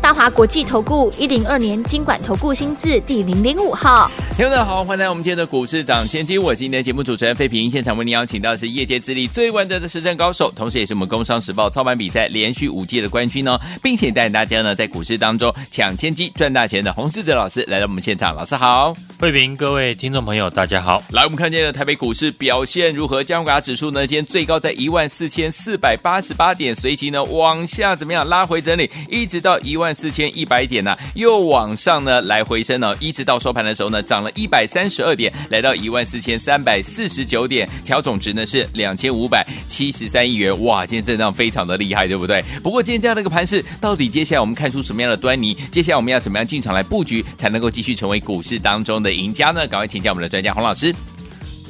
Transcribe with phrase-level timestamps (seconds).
[0.00, 6.38] 大华国际投顾一零二年金管投顾新字第零零五号，听众大家好，欢迎来到我们今天的股市涨先机。
[6.38, 21.02] 我是今天的节目主持人费平，现场为您邀请到的是业界资历最完整的实战高手，同时也是我们工商时报操盘比赛连续五届的冠军哦，并且带领大家呢在股市当中抢先机赚大钱的洪世哲老师来到我们现场，老师好，费平，各位听众朋友大家好。
[21.10, 23.24] 来，我们看见的台北股市表现如何？
[23.24, 30.76] 加权指数呢，今天最高在一万四千四百八十八点，随即呢往下怎么样拉回整理，一直到一万四千一百点。
[30.76, 42.44] 点呢，又往上呢来回升呢，一直到收盘的时候呢，涨了一百三十二点，来到一万四千三百四十九点，调总值呢是两千五百七十三亿元，哇，今天震荡非常的厉害，对不对？
[42.62, 45.56] 不过今天这样的一个盘势，到底接下来我们看出什么样的端倪？
[45.70, 49.66] 接下来我们要怎么样进场来布局，才能够继续成为股市当中的赢家呢？
[49.66, 50.94] 赶快请教我们的专家洪老师。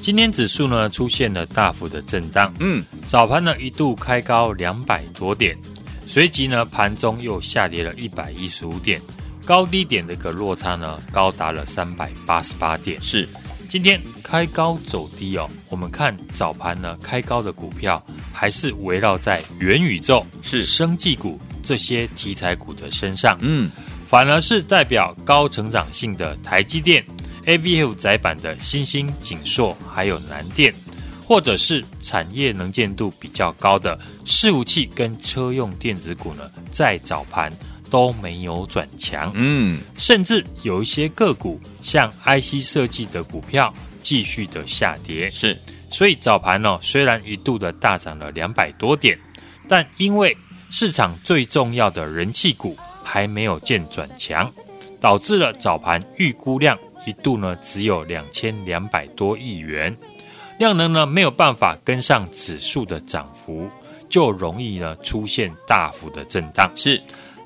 [0.01, 5.57] 今天指数呢出现了大幅的震荡，嗯，早盘呢一度开高两百多点。
[6.07, 9.01] 随即呢，盘中又下跌了一百一十五点，
[9.45, 13.01] 高低点的一个落差呢，高达了三百八十八点。
[13.03, 13.29] 是，
[13.69, 15.51] 今天开高走低哦。
[15.69, 23.37] 我们看早盘呢，开高的股票还是围绕在元宇宙、是生技股这些题材股的身上。
[23.41, 23.69] 嗯，
[24.07, 27.05] 反而是代表高成长性的台积电、
[27.47, 30.73] ABF 窄板的新兴、景硕，还有南电。
[31.27, 37.53] 或者是产业能见度比较高的伺服器跟车用电子股呢，在早盘
[37.91, 45.59] 都没有转强，嗯，甚至有一些个股像 IC 设计的股票继续的下跌，是，
[45.91, 49.19] 所以早盘呢、哦，虽然一度的大涨了两百多点，
[49.67, 50.37] 但因为
[50.71, 54.53] 市场最重要的人气股还没有见转强，
[55.01, 59.97] 导致了早盘预估量一度呢只有两千两百多亿元。
[60.59, 63.69] 量能呢没有办法跟上指数的涨幅，
[64.09, 66.71] 就容易呢出现大幅的震荡。
[66.75, 67.03] 是，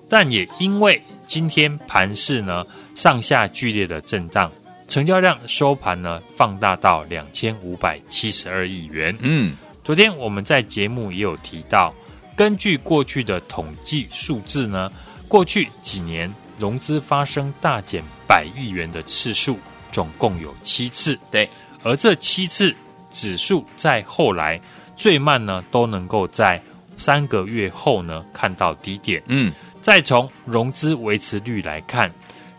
[0.08, 4.50] 但也因为今天盘市呢上下剧烈的震荡，
[4.86, 9.16] 成交量收盘呢放大到两千五百七十二亿元。
[9.20, 11.92] 嗯，昨天我们在节目也有提到，
[12.36, 14.90] 根据过去的统计数字呢，
[15.26, 19.58] 过去几年融资发生大减百亿元的次数
[19.90, 21.18] 总共有七次。
[21.28, 21.50] 对，
[21.82, 22.72] 而这七次。
[23.10, 24.60] 指数在后来
[24.96, 26.60] 最慢呢，都能够在
[26.96, 29.22] 三个月后呢看到低点。
[29.26, 32.12] 嗯，再从融资维持率来看，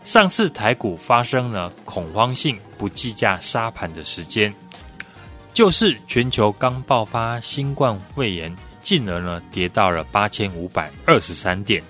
[0.04, 4.52] 上次台股发生了恐慌性不计价杀盘的时间，
[5.54, 11.82] 就是全球刚爆发新冠肺炎，进而呢跌到了八千五百二十三点。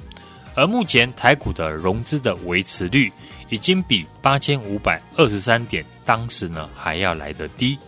[0.54, 3.10] 而目前台股的融资的维持率
[3.48, 7.78] 已经比八千五百二十三点当时呢还要来得低。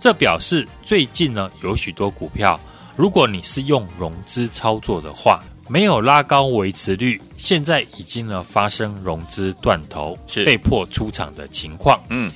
[0.00, 2.58] 这表示最近呢有许多股票，
[2.96, 12.02] 如果你是用融资操作的话，没有拉高维持率，现在已经呢发生融资断头，是被迫出场的情况。
[12.08, 12.32] 嗯，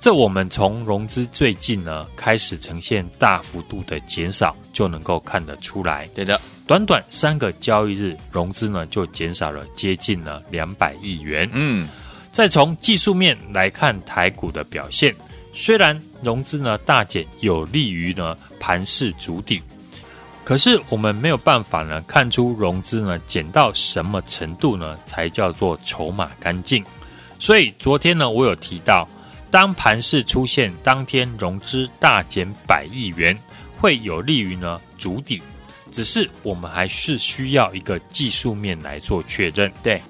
[0.00, 6.08] 这我们从融资最近呢开始呈现大幅度的减少，就能够看得出来。
[6.16, 11.48] 对的，短短三个交易日，融资呢就减少了接近了两百亿元。
[11.52, 11.88] 嗯，
[12.32, 15.14] 再从技术面来看台股的表现。
[15.56, 19.62] 虽然融资呢大减有利于呢盘势筑底，
[20.42, 26.84] 可是我们没有办法呢看出融资呢减到什么程度呢才叫做筹码干净。
[27.38, 29.06] 所以昨天呢我有提到，
[29.50, 33.38] 当盘势出现当天融资大减百亿元，
[33.78, 35.42] 会有利于呢筑底，
[35.90, 39.70] 只是我们还是需要一个技术面来做确认。
[39.82, 40.00] 对，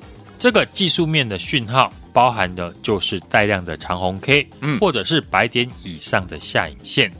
[0.45, 1.91] 这个技术面的讯号。
[2.13, 7.11] 包含的就是带量的长红 K，嗯，或者是百点以上的下影线。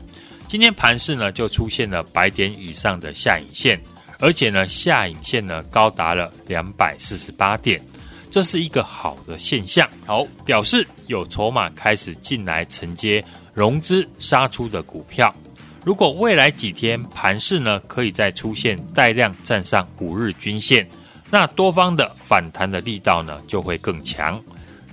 [0.47, 3.81] 今天盘市呢就出现了百点以上的下影线，
[4.19, 7.81] 而且呢下影线呢高达了两百四十八点，
[8.29, 13.21] 这是一个好的现象，好，表示有筹码开始进来承接
[13.53, 15.33] 融资杀出的股票。
[15.83, 20.87] 如果未来几天盘市呢可以再出现带量站上五日均线，
[21.35, 24.41] 那多方的反弹的力道呢就会更强。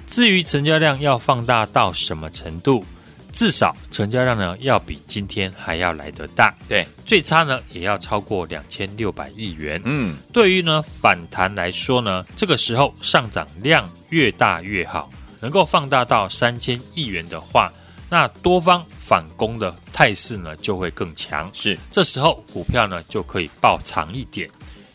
[0.08, 2.84] 至于成交量要放大到什么程度，
[3.32, 6.52] 至少成交量呢要比今天还要来得大。
[6.66, 9.80] 对，最差呢也要超过两千六百亿元。
[9.84, 15.08] 嗯，对于呢反弹来说呢，这个时候上涨量越大越好，
[15.38, 17.72] 能够放大到三千亿元的话，
[18.10, 21.48] 那多方反攻的态势呢就会更强。
[21.52, 24.50] 是，这时候股票呢就可以抱长一点。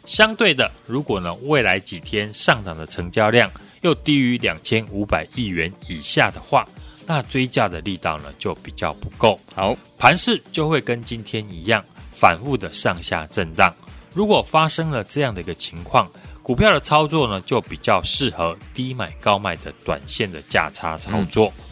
[0.07, 3.51] 相对的，如果呢未来几天上涨的成交量
[3.81, 6.67] 又低于两千五百亿元以下的话，
[7.05, 9.39] 那追价的力道呢就比较不够。
[9.53, 13.71] 好，盘势就会跟今天一样反复的上下震荡。
[14.13, 16.09] 如果发生了这样的一个情况，
[16.41, 21.53] 股票的操作呢就比较适合低买高卖的短线的价差操作。
[21.57, 21.63] 嗯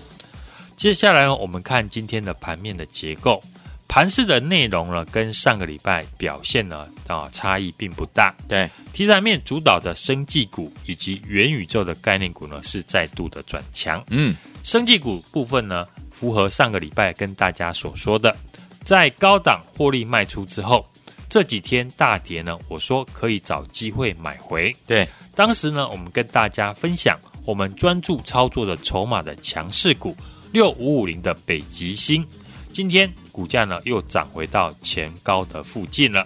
[0.76, 3.42] 接下来呢，我们看今天的盘面的结构，
[3.88, 8.36] 盘势的内容呢，跟上个礼拜表现呢啊差异并不大。
[8.48, 14.04] 对，题材面主导的生技股以及元宇宙的概念股呢，是再度的转强。
[14.10, 18.36] 嗯，生技股部分呢，符合上个礼拜跟大家所说的，
[18.84, 20.86] 在高档获利卖出之后，
[21.30, 24.76] 这几天大跌呢，我说可以找机会买回。
[24.88, 30.16] 对，当时呢，我们跟大家分享，我们专注操作的筹码的强势股。
[30.52, 32.26] 六五五零的北极星，
[32.72, 36.26] 今天股价呢又涨回到前高的附近了。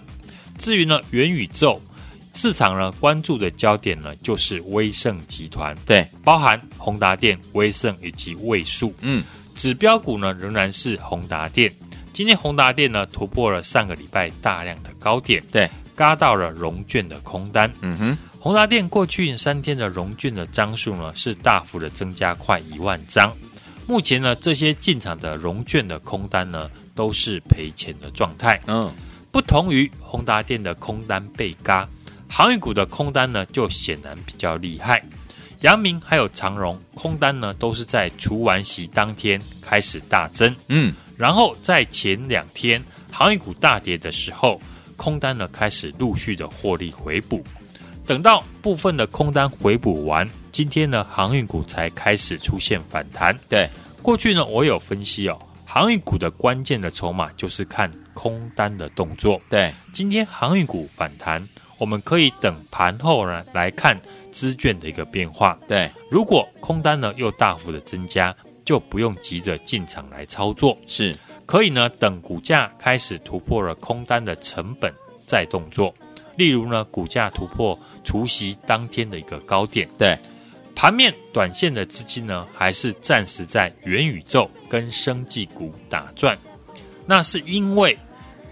[0.60, 1.82] 至于呢元宇宙
[2.36, 8.94] 市场呢关注的焦点呢就是威盛集团，对，包含宏达电、威盛以及位数。
[9.02, 9.24] 嗯，
[9.56, 11.74] 指标股呢仍然是宏达电。
[12.12, 17.72] 今天宏达电呢突破了上个礼拜大量的高点，对，轧到了融券的空单。
[17.82, 23.34] 嗯哼，宏达电过去三天的融券的张数呢是大幅的增加，快一万张。
[23.88, 28.60] 目前呢，这些进场的融券的空单呢，都是赔钱的状态。
[28.68, 28.92] 嗯，
[29.32, 31.88] 不同于宏达电的空单被嘎，
[32.28, 35.04] 航运股的空单呢，就显然比较厉害。
[35.62, 40.56] 阳明还有长荣空单呢，都是在除完息当天开始大增。
[40.68, 44.60] 嗯，然后在前两天航运股大跌的时候，
[44.96, 47.44] 空单呢开始陆续的获利回补。
[48.06, 53.38] 等到部分的空单回补完，今天呢，航运股才开始出现反弹。
[53.48, 53.70] 对，
[54.02, 59.40] 过去呢，我有分析哦，航运股的关键的筹码就是看空单的动作。
[59.50, 63.98] 对，今天航运股反弹，我们可以等盘后呢来看
[64.30, 65.58] 资券的一个变化。
[65.70, 68.36] 对，如果空单呢又大幅的增加，
[68.66, 74.94] 就不用急着进场来操作，是可以呢等股价开始突破了空单的成本
[75.26, 75.96] 再动作。
[76.36, 80.20] 例如呢，股价突破除夕当天的一个高点，对，
[80.76, 86.38] 盘面短线的资金呢，还是暂时在元宇宙跟生技股打转。
[87.06, 87.98] 那是因为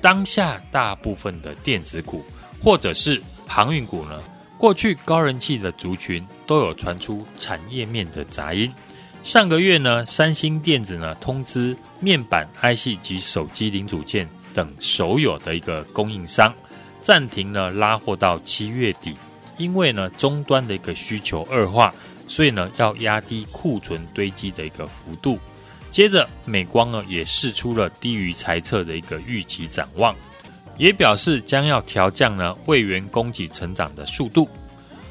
[0.07, 2.23] 当下大部分的电子股
[2.63, 4.17] 或者是航运股呢，
[4.57, 8.73] 过去高人气的族群都有传出产业面的杂音。
[9.21, 16.55] 上个月呢，三星电子呢通知面板 IC 及手机零组件等所有的一个供应商。
[17.01, 19.13] 暂停呢，拉货到七月底，
[19.57, 21.93] 因为呢终端的一个需求恶化，
[22.29, 25.37] 所以呢要压低库存堆积的一个幅度。
[25.89, 30.15] 接着，美光呢也释出了低于猜测的一个预期展望，
[30.77, 34.47] 也表示将要调降呢位元供给成长的速度。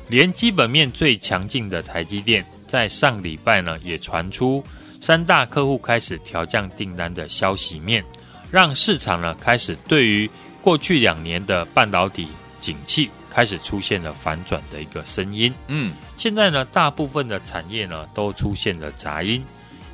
[0.08, 4.62] 连基本面最强劲的台积电，在上礼拜呢也传出
[5.00, 8.04] 三大客户开始调降订单的消息面，
[8.50, 10.30] 让市场呢开始对于
[10.62, 12.28] 过去两年的半导体
[12.60, 19.44] 景气开始出现了反转的一个声音，嗯，现在呢，大部分的产业呢都出现了杂音，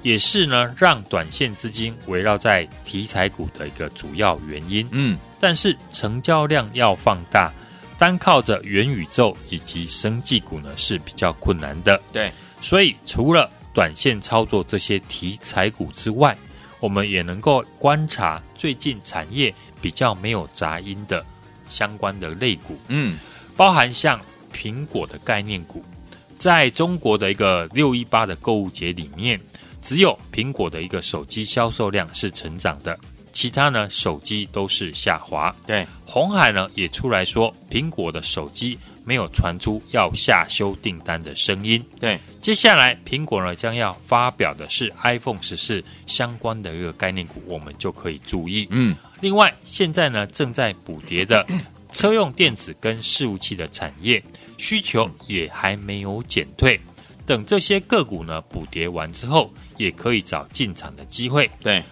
[0.02, 7.52] 也是呢让短线资金围绕在题材股的一个主要原因，嗯，但是成交量要放大，
[7.98, 16.36] 单靠着元宇宙以及生技股呢是比较困难的，对，所以除了短线操作这些题材股之外，
[16.80, 21.24] 我们也能够观察最近产业比较没有杂音的
[21.68, 23.18] 相关的类股，嗯，
[23.56, 24.20] 包含像
[24.52, 25.84] 苹果的概念股，
[26.36, 29.40] 在中国的一个六一八的购物节里面，
[29.82, 32.98] 只有苹果的一个手机销售量是成长的，
[33.32, 35.54] 其他呢手机都是下滑。
[35.66, 38.78] 对，红海呢也出来说，苹果的手机。
[39.04, 41.84] 没有传出要下修订单的声音。
[41.98, 48.64] 对，接下来苹果呢将要发表的是 iPhone 十四相关的一个概念股，我们就可以注意。
[48.70, 51.44] 嗯，另外现在呢正在补跌的
[51.90, 54.22] 车用电子跟伺服器的产业
[54.56, 56.80] 需求也还没有减退，
[57.26, 61.50] 等这些个股呢补跌完之后，也可以找进场的机会。
[61.60, 61.82] 对，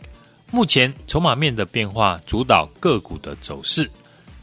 [0.51, 3.91] 目前筹码面的变化主导个股的走势。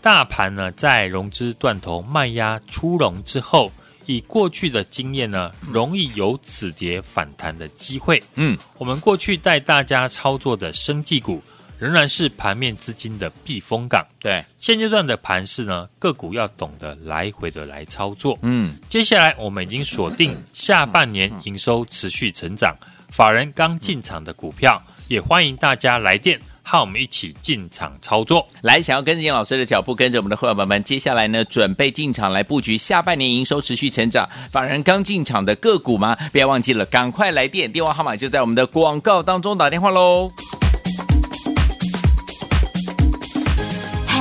[0.02, 3.72] 大盘呢，在融资断头卖压出笼之后，
[4.06, 8.24] 以过去的经验呢，容易有止跌反弹的机会。
[8.36, 11.42] 嗯，我们过去带大家操作的生技股，
[11.78, 14.06] 仍然是盘面资金的避风港。
[14.20, 18.38] 对，现阶段的盘势呢，个股要懂得来回的来操作。
[18.42, 22.76] 嗯，接下来我们已经锁定下半年营收持续成长，
[23.10, 26.40] 法人刚进场的股票，也欢迎大家来电。
[26.70, 28.46] 和我们一起进场操作。
[28.60, 36.14] 来，想要跟着严老师的脚步，跟着我们的会员朋友们，接下来呢，准备进场来布局下半年营收持续成长、法人刚进场的个股吗？
[36.34, 40.30] 不要忘记了，赶快来电，电话号码就在我们的广告当中，打电话喽。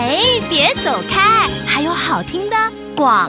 [0.07, 2.57] 哎，别走开，还有好听的
[2.95, 3.29] 广。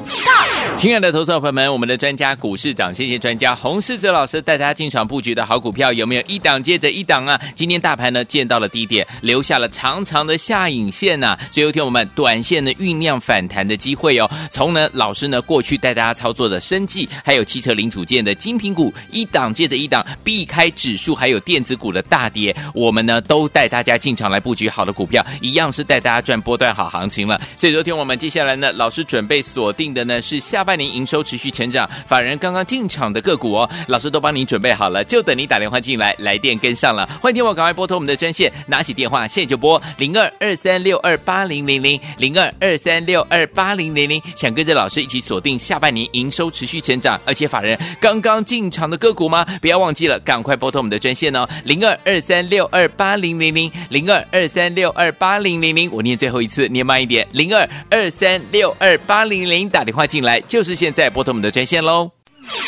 [0.76, 7.40] 亲爱的投资者朋友们，我们的专家股市长，谢谢专家洪世哲老师带大家进场布局的好股票，有没有一档接着一档啊？
[7.56, 11.40] 今天大盘呢见到了低点，留下了长长的下影线呐、啊。
[11.52, 14.30] 所以有听我们短线呢酝酿反弹的机会哦。
[14.52, 27.42] 从呢老师呢过去带大家操作的生技，还有汽车零组件的精品股，一档接着一档，避开指数还有电子股的大跌，我们呢都带大家进场来布局好的股票，一样是带大家赚波段好行情了。
[27.56, 30.57] 所以昨天我们接下来呢，老师准备锁定的呢是下。
[30.58, 37.08] 下半年营收持续成长，法人刚刚进场的个股哦，老师都帮你准备好了，就等你打电话进来，来电跟上了。
[37.22, 49.46] 欢迎听我赶快拨通我们的专线，拿起电话现在就拨零二二三六二八零零零零二二三六二八零零零，想跟着老师一起锁定下半年营收持续成长，而且法人刚刚进场的个股吗？
[49.62, 60.68] 不要忘记了，赶快拨通我们的专线哦，零二二三六二八零零零零二二三六二八零零零，我念最后一次，念慢一点，零二二三六二八零零，打电话进来就。
[60.68, 62.12] 是现在拨通我们的专线喽，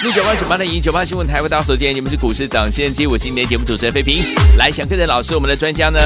[0.03, 4.24] 六九八九八零一九八新闻台为大家所见，你们是股市涨先机，我是今天节目主持人费平，
[4.57, 6.00] 来想跟着老师，我们的专家呢，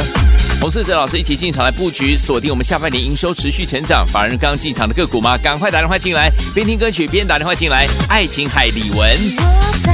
[0.59, 5.37] 洪士哲老师一起进场来布局，锁定我们下半年营收持续成长，法人刚进场的个股吗？
[5.37, 9.15] 赶快打电话进来，边听歌曲边打电话进来，爱琴海李玟。
[9.37, 9.93] 我在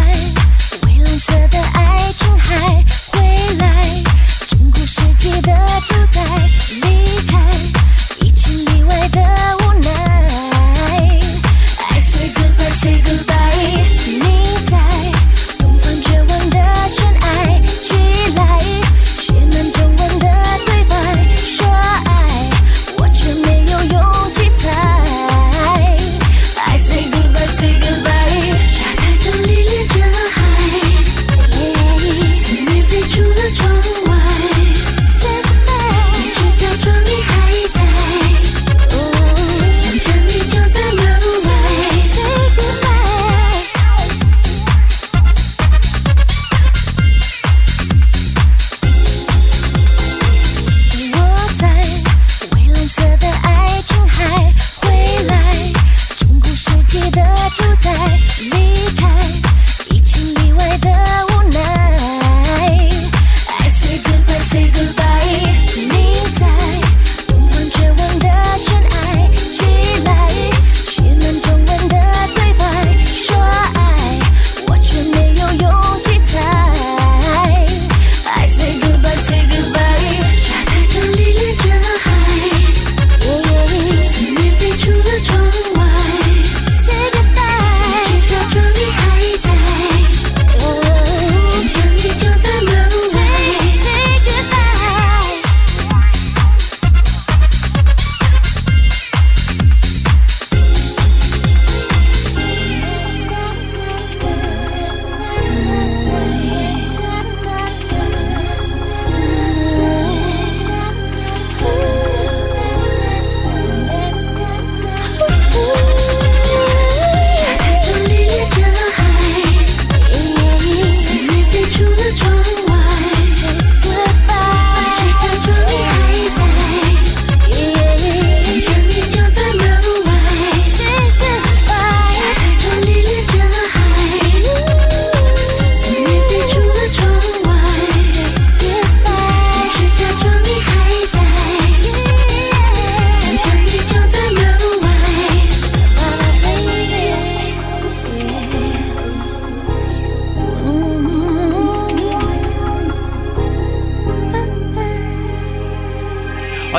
[0.83, 2.81] 蔚蓝色的爱琴海
[3.11, 3.19] 回
[3.57, 4.03] 来，
[4.47, 5.51] 中古世纪的
[5.85, 6.23] 主宰
[6.81, 7.37] 离开，
[8.21, 9.19] 一情意外的
[9.65, 10.08] 无奈。
[12.71, 14.38] Say goodbye，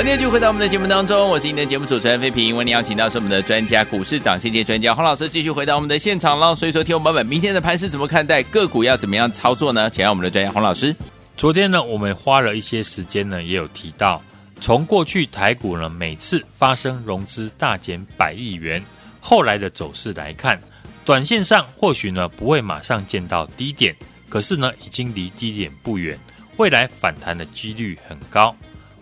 [0.01, 6.55] 今天就回到我们的节目当中，我是今天的节目主持人费平，为您邀请到是我们的专家股市涨先机专家洪老师，继续回到我们的现场了。
[6.55, 8.43] 所以说，听众朋友们，明天的盘势怎么看待？
[8.45, 9.91] 个股要怎么样操作呢？
[9.91, 10.97] 请让我们的专家洪老师。
[11.37, 14.23] 昨天呢，我们花了一些时间呢，也有提到，
[14.59, 18.83] 从过去台股呢每次发生融资大减百亿元，
[19.21, 20.59] 后来的走势来看，
[21.05, 23.95] 短线上或许呢不会马上见到低点，
[24.31, 26.19] 可是呢已经离低点不远，
[26.57, 28.57] 未来反弹的几率很高。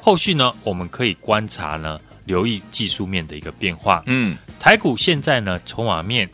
[0.09, 4.03] 后续呢，我们可以观察呢，留意技术面的一个变化。
[4.07, 6.27] 嗯，台股现在呢，筹码面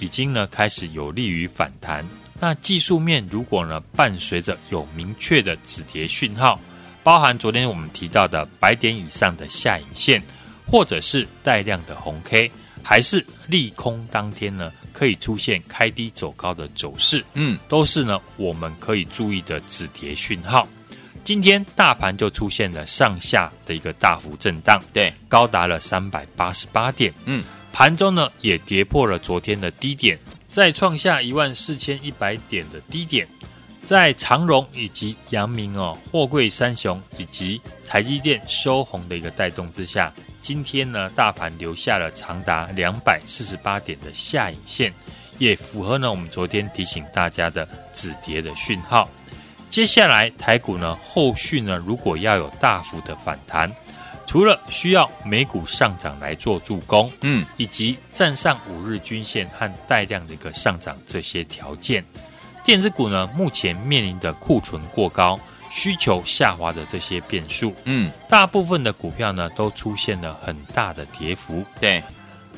[0.00, 2.04] 已经呢开始有利于反弹。
[2.40, 6.60] 那技术面如果呢伴随着有明确的止跌讯号，
[7.04, 10.20] 包含昨天我们提到的百点以上的下影线，
[10.66, 12.50] 或者是带量的红 K，
[12.82, 20.66] 还是利空当天呢，可以出现开低走高的走势，嗯，都是呢我们可以注意的止跌讯号。
[21.24, 33.26] 今天大盘就出现了上下的一个大幅震荡，对，高达了三百八十八点，嗯，盘中呢也跌破了昨天的低点，再创下一万四千一百点的低点，
[33.84, 44.92] 在长荣以及阳明哦、货柜三雄以及台积电收红的一个带动之下，今天呢大盘留下了长达两百四十八点的下影线，
[45.38, 49.08] 也符合呢我们昨天提醒大家的止跌的讯号。
[49.72, 53.74] 接下来台股呢，后续呢，如果要有大幅的反弹，
[54.26, 62.04] 除了需要美股上涨来做助攻，嗯，以及站上五日均线和带量的一个上涨这些条件，
[62.62, 71.64] 电子股呢，目前面临的库存过高、需求下滑的这些变数，嗯，大部分的股票呢，都出现了很大的跌幅。
[71.80, 72.04] 对，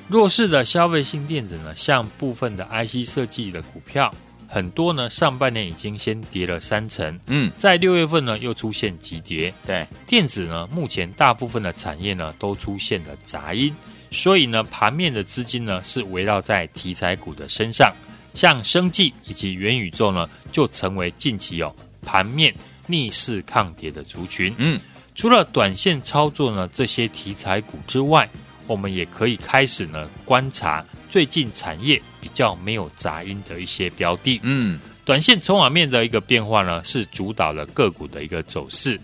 [0.09, 4.13] 弱势的消费性电子呢，像部分的 IC 设计的股票。
[4.55, 9.53] 很多呢，上半年已经先跌了三成，嗯，在六月份呢又出现急跌。
[9.67, 13.75] 对，电子呢，目前大部分的产业呢都出现了杂音，
[14.13, 17.93] 所以呢，盘面的资金呢是围绕在题材股的身上，
[18.33, 22.55] 像生技以及元宇宙呢，就成为近期有、哦、盘面
[22.87, 24.55] 逆势抗跌的族群。
[24.59, 24.79] 嗯，
[25.17, 28.31] 除了短线操作呢这些题材股之外，
[28.69, 32.01] 我们也可以开始呢观察最近产业。
[32.25, 38.99] 比较没有杂音的一些标的，嗯，短线筹码面的一个变化呢，是主导了个股的一个走势。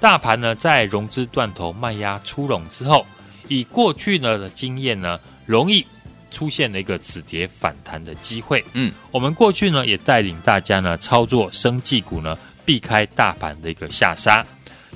[0.00, 3.06] 大盘呢，在融资断头卖压出笼之后，
[3.46, 5.86] 以过去呢的经验呢，容易
[6.32, 8.64] 出现了一个止跌反弹的机会。
[8.72, 14.44] 嗯，我们过去呢也带领大家呢操作生技股呢，避开大盘的一个下杀。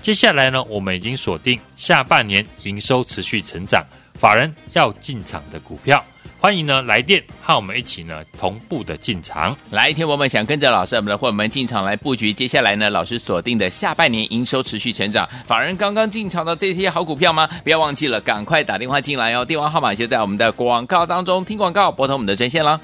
[0.03, 6.05] 接下来呢，我们已经锁定下半年营收持续成长，法人要进场的股票。
[6.41, 9.57] 欢迎呢来电和我们一起呢同步的进场。
[9.73, 12.33] 来，天我们想跟着老师，我们的伙伴们进场来布局。
[12.33, 17.49] 接下来呢，老师锁定的下半年营收持续成长，法人刚刚进场的这些好股票吗？
[17.65, 19.45] 不要忘记了，赶快打电话进来哦。
[19.45, 22.81] 电话号码就在我们的广告当中，听广告，拨通我们的专线了。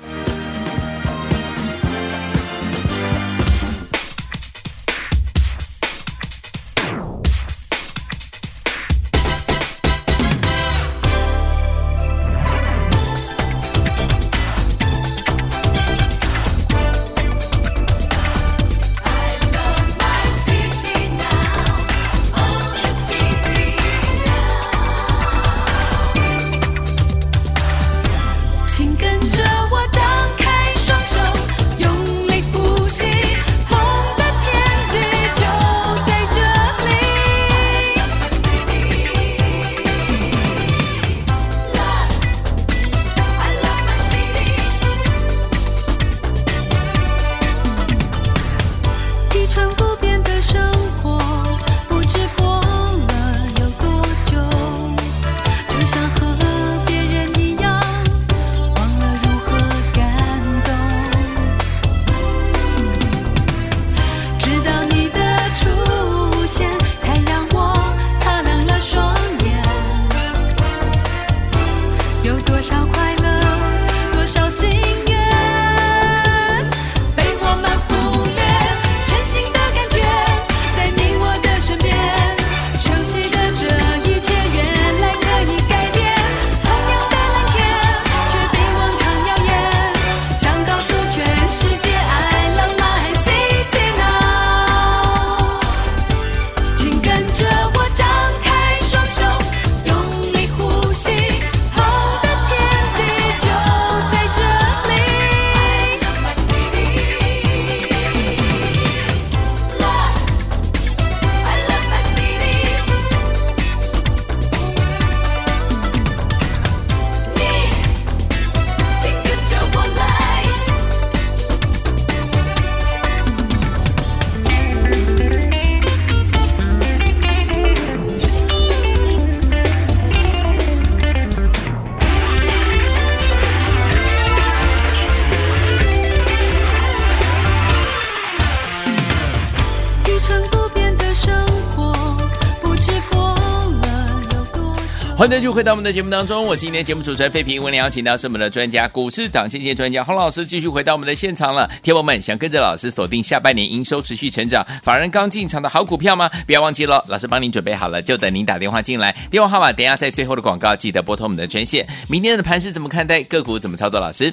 [145.24, 147.62] 欢迎继续回到我们的节目当中，我是今天节目主持人费平。
[147.62, 151.66] 为您邀请到是我们的专家，股市涨先机专家洪老师，继续回到我们的现场了。
[151.82, 156.30] 铁友们想跟着老师锁定下半年营收持续成长、法人刚进场的好股票吗？
[156.46, 159.16] 不要忘记了，老师帮您准备好了，就等您打电话进来。
[159.30, 161.86] 电话号码等一下在最后的广告记得拨通我们的专线。
[162.06, 163.22] 明天的盘是怎么看待？
[163.22, 163.98] 个股怎么操作？
[163.98, 164.30] 老师，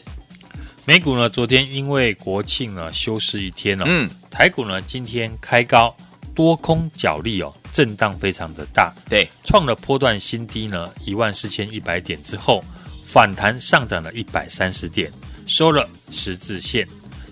[0.84, 1.30] 美股呢？
[1.30, 5.95] 昨天因为国庆呢休市一天了、嗯，台股呢今天开高，
[6.36, 7.54] 多空角力哦。
[7.74, 12.62] 震荡非常的大，对，创了波段新低呢，一万四千一百点之后，
[13.06, 15.10] 反弹上涨了一百三十点，
[15.46, 16.86] 收了十字线。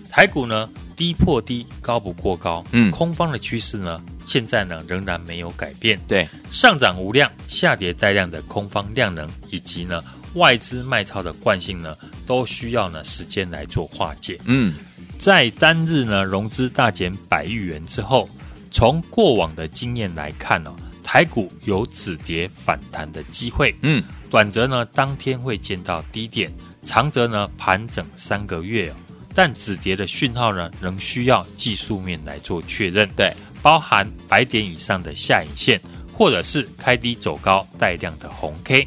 [0.08, 10.02] 台股呢低破低，高不过高，嗯，空方的趋势呢，现在呢仍然没有改变，对，上涨无量，下跌带量的空方量能，以及呢
[10.36, 14.40] 外资卖超的惯性呢，都需要呢时间来做化解。
[14.46, 14.74] 嗯，
[15.18, 18.26] 在单日呢融资大减百亿元之后。
[18.70, 23.74] 从过往的经验来看呢、哦，台股有止跌反弹的机会。
[23.82, 26.52] 嗯，短则呢当天会见到低点，
[26.84, 28.94] 长则呢盘整三个月哦。
[29.32, 33.08] 但止跌的讯号呢，仍需要技术面来做确认。
[33.16, 35.80] 对，包含百点以上的下影线，
[36.12, 38.86] 或者是开低走高带量的红 K。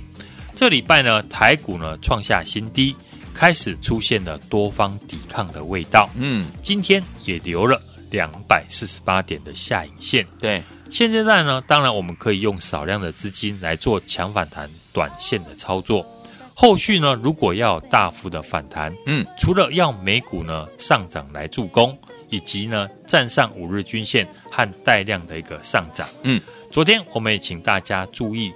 [0.53, 2.93] 这礼拜呢，台股呢创下新低，
[3.33, 6.09] 开始出现了多方抵抗的味道。
[6.15, 7.81] 嗯，今天也留了。
[8.13, 16.05] 两百四十八点的下影线，对，现阶段呢，当然我们可以用少量的资金来做强反弹、短线的操作。
[16.53, 21.97] 后续呢，如果要大幅的反弹，嗯，除了要美股呢上涨来助攻，
[22.29, 26.39] 以及呢站上五日均线和带量的一个上涨，嗯，
[26.71, 28.53] 昨天我们也请大家注意，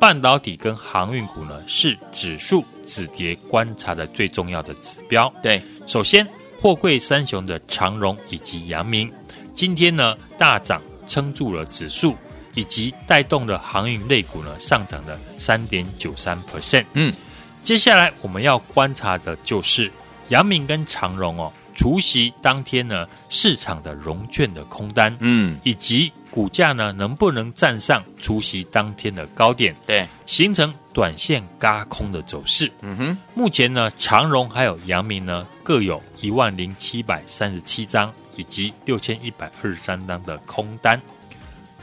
[0.00, 5.32] 半导体跟航运股呢是指数止跌观察的最重要的指标。
[5.40, 6.26] 对，首先。
[6.66, 9.08] 货柜三雄的长荣以及阳明，
[9.54, 12.16] 今天呢大涨撑住了指数，
[12.54, 16.84] 以及带动了航运类股呢上涨了三点九三 percent。
[16.94, 17.14] 嗯，
[17.62, 19.88] 接下来我们要观察的就是
[20.30, 32.72] 阳明跟长荣哦，除夕当天呢市场的融券的空单，嗯，以及股价呢能不能站上除夕当天的高点，对，形成短线轧空的走势。
[32.80, 36.02] 嗯哼，目前呢长荣还有阳明呢各有。
[36.22, 40.98] 一万零七百三十七张以及六千一百二十三张的空单，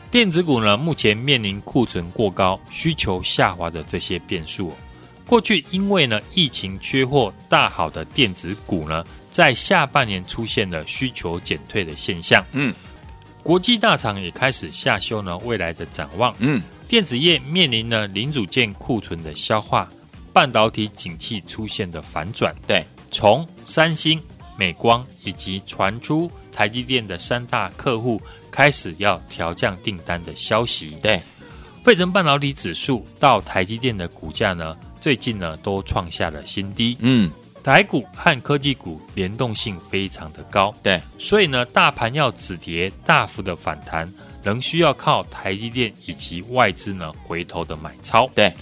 [0.09, 4.73] 电子股呢目前面临库存过高、需求下滑的这些变数。
[5.27, 12.43] 过去因为呢疫情缺货大好的电子股呢，在下半年出现了需求减退的现象。
[12.53, 12.73] 嗯，
[13.43, 16.35] 国际大厂也开始下修呢未来的展望。
[16.39, 16.59] 嗯，
[16.93, 19.89] 电子业面临了零组件库存的消化，
[20.31, 22.55] 半导体景气出现的反转。
[22.67, 22.85] 对。
[23.09, 24.21] 从三星、
[24.55, 31.19] 美光以及传出台积电的三大客户开始要调降订单的消息，对，
[31.83, 36.95] 费城半导体指数到台积电的股价呢，最近呢都创下了新低。
[36.99, 37.31] 嗯，
[37.63, 44.07] 台股和科技股联动性非常的高，对，所以呢，大盘要止跌大幅的反弹，
[44.43, 48.29] 仍需要靠台积电以及外资呢回头的买超。
[48.35, 48.53] 对。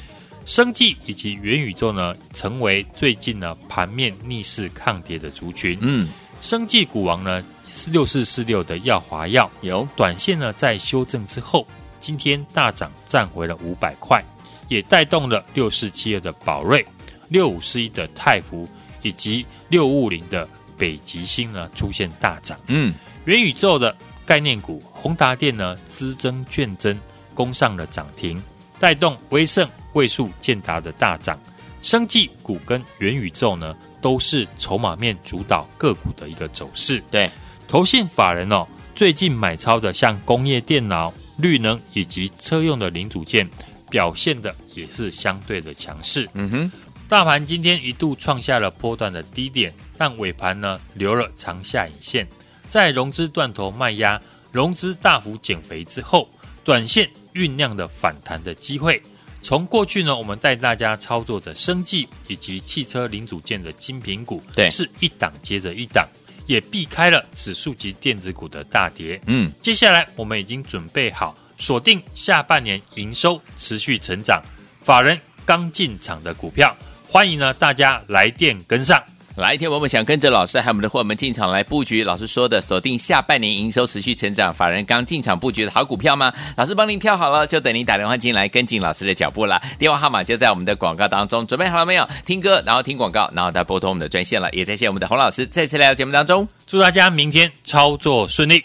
[0.43, 5.77] 生技以及元宇宙呢，成为最近呢盘面逆势抗跌的族群。
[5.81, 6.09] 嗯，
[6.41, 11.65] 生技股王呢是六四四六的耀华药，有短线呢在修正之后，
[11.99, 14.21] 今天大涨站回了五百块，
[14.67, 16.83] 也带动了六四七二的宝瑞、
[17.29, 18.67] 六五四一的泰福
[19.03, 22.59] 以及六五零的北极星呢出现大涨。
[22.65, 22.91] 嗯，
[23.25, 23.95] 元宇宙的
[24.31, 26.97] 概念股宏达电呢资增券增
[27.33, 28.41] 攻上了涨停，
[28.79, 29.69] 带动威盛。
[29.91, 31.37] 位数建达的大涨，
[31.81, 37.03] 生技股跟元宇宙呢，都是筹码面主导个股的一个走势。
[37.11, 37.29] 对，
[37.67, 38.65] 投信法人哦，
[38.95, 43.45] 最近买超的像工业电脑、绿能以及车用的零组件，
[43.89, 46.29] 表现的也是相对的强势。
[46.35, 46.71] 嗯哼，
[47.09, 52.25] 大盘今天一度创下了波段的低点，但尾盘呢留了长下影线，
[52.71, 56.29] 在融资断头卖压、融资大幅减肥之后，
[56.63, 59.03] 短线酝酿的反弹的机会。
[59.41, 66.07] 从过去呢，我们带大家操作的生技以及汽车零组件的精品股，对，是一档接着一档，
[66.45, 69.19] 也避开了指数级电子股的大跌。
[69.25, 74.41] 嗯，接下来我们已经准备好锁定下半年营收持续成长、
[74.81, 76.73] 法人刚进场的股票，
[77.05, 79.03] 欢迎呢大家来电跟上。
[79.37, 86.33] 来一，天我们想跟着老师还有我们的伙伴们进场来布局，老师说的锁定下半年营收持续成长、法人刚进场布局的好股票吗？
[86.57, 89.61] 老师帮您挑好了，就等您打电话进来跟进老师的脚步了。
[89.79, 92.07] 电话号码就在我们的广告当中，准备好了没有？
[92.25, 94.49] 听歌，然后听广告，然后再拨通我们的专线了。
[94.51, 98.63] 也再谢谢我们的洪老师再次来到节目当中，祝大家明天操作顺利。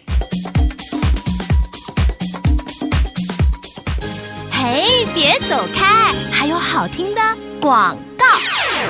[4.50, 7.20] 嘿，别走开，还有好听的
[7.60, 7.96] 广。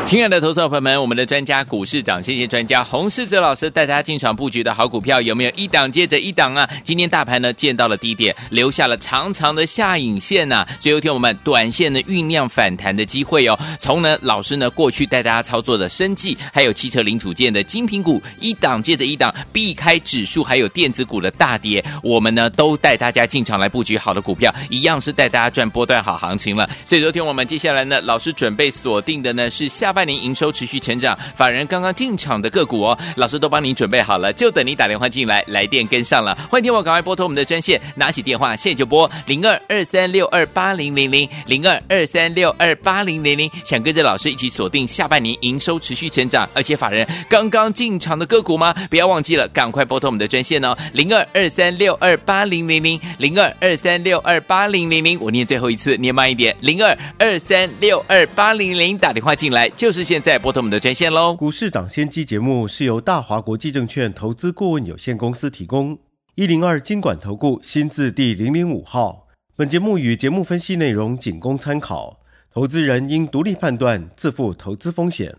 [0.04, 6.68] 亲爱的投资者朋友们，我们的专家股市长，谢谢专家洪世哲老师带大家进场布局的好股票，有没有一档接着一档啊？
[6.84, 10.68] 今天大盘呢见到了低点，留下了长长的下影线呐、啊。
[10.78, 13.58] 最后天我们短线呢酝酿反弹的机会哦。
[13.80, 26.68] 从呢老师呢过去带大家操作的生技，还有汽车零组件的精品股，一档接着一档，避开指数还有电子股的大跌，我们呢都带大家进场来布局好的股票，一样是带大家赚波段好行情了。
[26.84, 29.85] 所以昨天我们接下来呢，老师准备锁定的呢是下。
[29.86, 36.36] 下半年营收持续成长，法人刚刚进场的个股哦，老师都帮您准备好了，就等你打电话进来，来电跟上了。
[36.50, 48.74] 欢迎听我赶快拨通我们的专线，拿起电话现在就拨零二二三六二八零零零零二二三六二八零零零，想跟着老师一起锁定下半年营收持续成长，而且法人刚刚进场的个股吗？
[48.90, 59.96] 不要忘记了，赶快拨通我们的专线哦，零二二三六二八零零零零二二三六二八零零零，我念最后一次，念慢一点，零二二三六二八零零，打电话进来就。
[59.96, 61.34] 是现在拨通我们的专线喽！
[61.34, 65.98] 股市涨先机节目是由大华国际证券投资顾问有限公司提供，
[66.34, 69.26] 一零二经管投顾新字第零零五号。
[69.56, 72.20] 本节目与节目分析内容仅供参考，
[72.52, 75.34] 投资人应独立判断，自负投资风险。